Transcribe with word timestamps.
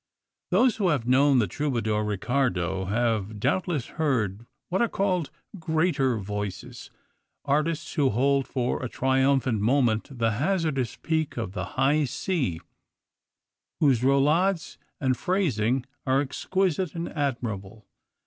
Those 0.49 0.77
who 0.77 0.87
have 0.87 1.07
known 1.07 1.37
the 1.37 1.45
troubadour 1.45 2.03
Riccardo 2.03 2.85
have 2.85 3.39
doubtless 3.39 3.85
heard 3.85 4.47
what 4.69 4.81
are 4.81 4.87
called 4.89 5.29
greater 5.59 6.17
voices, 6.17 6.89
artists 7.45 7.93
who 7.93 8.09
hold 8.09 8.47
for 8.47 8.81
a 8.81 8.89
triumphant 8.89 9.61
moment 9.61 10.17
the 10.17 10.31
hazardous 10.31 10.95
peak 10.95 11.37
of 11.37 11.51
the 11.51 11.65
high 11.77 12.05
C, 12.05 12.59
whose 13.79 14.01
roulades 14.03 14.79
and 14.99 15.15
phrasing 15.15 15.85
are 16.07 16.19
exquisite 16.19 16.95
and 16.95 17.07
admirable. 17.09 17.85